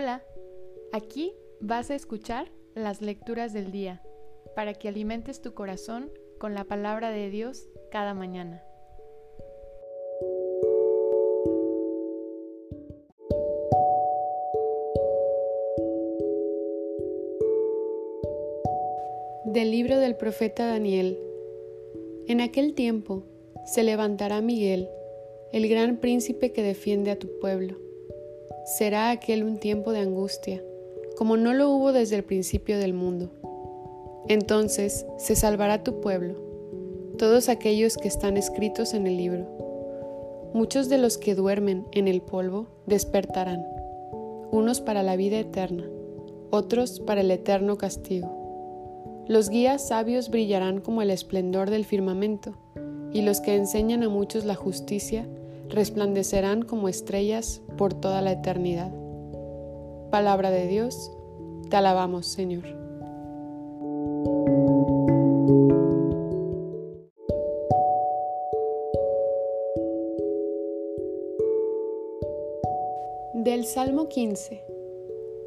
[0.00, 0.24] Hola,
[0.92, 4.00] aquí vas a escuchar las lecturas del día
[4.56, 8.64] para que alimentes tu corazón con la palabra de Dios cada mañana.
[19.44, 21.18] Del libro del profeta Daniel.
[22.26, 23.24] En aquel tiempo
[23.66, 24.88] se levantará Miguel,
[25.52, 27.89] el gran príncipe que defiende a tu pueblo
[28.64, 30.62] será aquel un tiempo de angustia,
[31.16, 33.30] como no lo hubo desde el principio del mundo.
[34.28, 36.34] Entonces se salvará tu pueblo,
[37.18, 39.46] todos aquellos que están escritos en el libro.
[40.54, 43.66] Muchos de los que duermen en el polvo despertarán,
[44.50, 45.88] unos para la vida eterna,
[46.50, 49.24] otros para el eterno castigo.
[49.28, 52.54] Los guías sabios brillarán como el esplendor del firmamento,
[53.12, 55.28] y los que enseñan a muchos la justicia
[55.70, 58.92] resplandecerán como estrellas por toda la eternidad.
[60.10, 61.12] Palabra de Dios,
[61.70, 62.64] te alabamos Señor.
[73.34, 74.62] Del Salmo 15.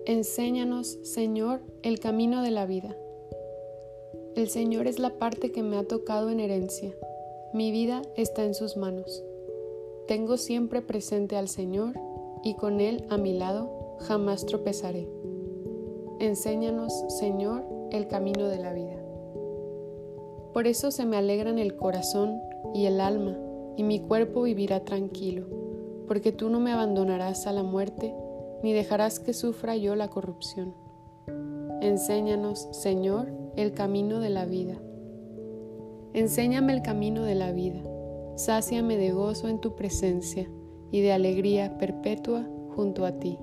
[0.06, 2.96] Enséñanos, Señor, el camino de la vida.
[4.36, 6.92] El Señor es la parte que me ha tocado en herencia.
[7.54, 9.24] Mi vida está en sus manos.
[10.08, 11.98] Tengo siempre presente al Señor
[12.44, 15.08] y con Él a mi lado jamás tropezaré.
[16.20, 19.02] Enséñanos, Señor, el camino de la vida.
[20.54, 22.38] Por eso se me alegran el corazón
[22.74, 23.38] y el alma,
[23.78, 25.48] y mi cuerpo vivirá tranquilo,
[26.06, 28.14] porque tú no me abandonarás a la muerte,
[28.62, 30.76] ni dejarás que sufra yo la corrupción.
[31.80, 34.76] Enséñanos, Señor, el camino de la vida.
[36.14, 37.82] Enséñame el camino de la vida
[38.36, 40.50] sáciame de gozo en tu presencia
[40.92, 43.38] y de alegría perpetua junto a ti.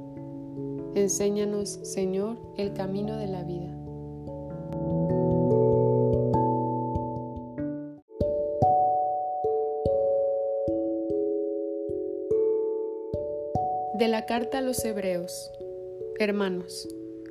[0.94, 3.76] Enséñanos, Señor, el camino de la vida.
[13.94, 15.52] De la carta a los Hebreos
[16.18, 16.88] Hermanos,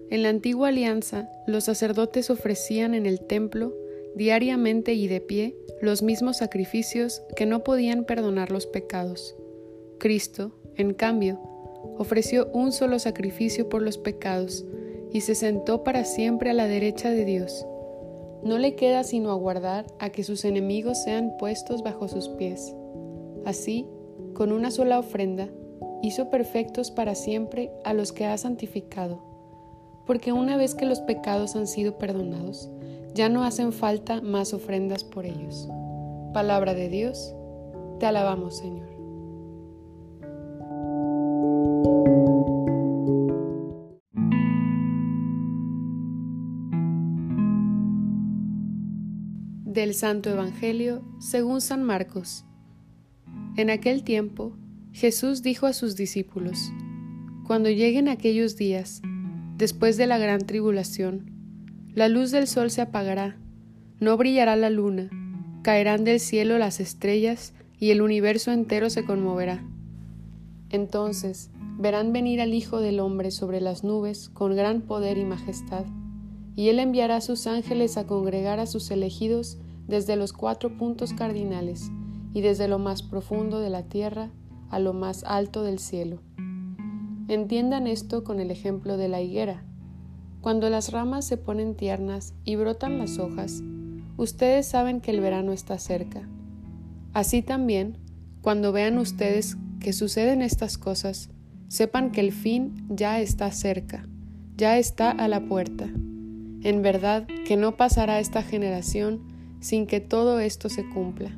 [0.10, 3.74] en la antigua alianza los sacerdotes ofrecían en el templo
[4.20, 9.34] diariamente y de pie los mismos sacrificios que no podían perdonar los pecados.
[9.98, 11.40] Cristo, en cambio,
[11.98, 14.66] ofreció un solo sacrificio por los pecados
[15.14, 17.66] y se sentó para siempre a la derecha de Dios.
[18.44, 22.76] No le queda sino aguardar a que sus enemigos sean puestos bajo sus pies.
[23.46, 23.88] Así,
[24.34, 25.48] con una sola ofrenda,
[26.04, 29.24] hizo perfectos para siempre a los que ha santificado,
[30.06, 32.70] porque una vez que los pecados han sido perdonados,
[33.14, 35.68] ya no hacen falta más ofrendas por ellos.
[36.34, 37.34] Palabra de Dios,
[38.00, 38.88] te alabamos Señor.
[49.66, 52.46] Del Santo Evangelio según San Marcos.
[53.56, 54.54] En aquel tiempo,
[54.92, 56.72] Jesús dijo a sus discípulos,
[57.46, 59.02] Cuando lleguen aquellos días,
[59.58, 61.39] después de la gran tribulación,
[61.96, 63.38] la luz del sol se apagará,
[64.00, 65.10] no brillará la luna,
[65.64, 69.66] caerán del cielo las estrellas y el universo entero se conmoverá.
[70.70, 75.86] Entonces verán venir al Hijo del Hombre sobre las nubes con gran poder y majestad,
[76.56, 79.58] y él enviará sus ángeles a congregar a sus elegidos
[79.88, 81.90] desde los cuatro puntos cardinales
[82.34, 84.30] y desde lo más profundo de la tierra
[84.70, 86.22] a lo más alto del cielo.
[87.28, 89.64] Entiendan esto con el ejemplo de la higuera
[90.42, 93.62] cuando las ramas se ponen tiernas y brotan las hojas,
[94.18, 96.28] ustedes saben que el verano está cerca.
[97.14, 97.98] Así también,
[98.42, 101.30] cuando vean ustedes que suceden estas cosas,
[101.68, 104.08] sepan que el fin ya está cerca,
[104.56, 105.86] ya está a la puerta.
[105.86, 109.22] En verdad que no pasará esta generación
[109.60, 111.38] sin que todo esto se cumpla.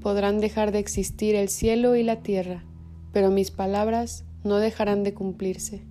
[0.00, 2.64] Podrán dejar de existir el cielo y la tierra,
[3.12, 5.89] pero mis palabras no dejarán de cumplirse.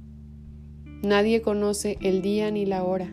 [1.01, 3.09] Nadie conoce el día ni la hora,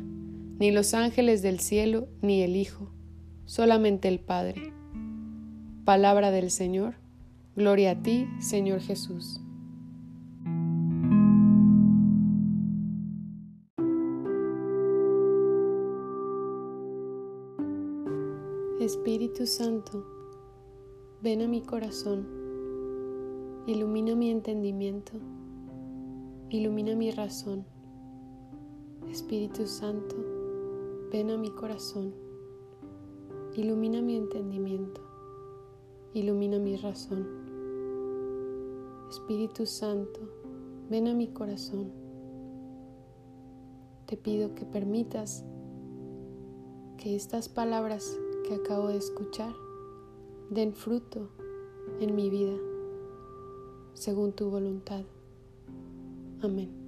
[0.59, 2.91] ni los ángeles del cielo, ni el Hijo,
[3.45, 4.73] solamente el Padre.
[5.85, 6.97] Palabra del Señor,
[7.55, 9.41] gloria a ti, Señor Jesús.
[18.81, 20.05] Espíritu Santo,
[21.23, 22.27] ven a mi corazón,
[23.69, 25.13] ilumina mi entendimiento,
[26.51, 27.76] ilumina mi razón
[29.11, 30.17] Espíritu Santo,
[31.11, 32.13] ven a mi corazón,
[33.55, 35.01] ilumina mi entendimiento,
[36.13, 37.27] ilumina mi razón.
[39.09, 40.21] Espíritu Santo,
[40.91, 41.91] ven a mi corazón,
[44.07, 45.45] te pido que permitas
[46.97, 49.55] que estas palabras que acabo de escuchar
[50.51, 51.29] den fruto
[52.01, 52.57] en mi vida,
[53.95, 55.05] según tu voluntad.
[56.43, 56.86] Amén.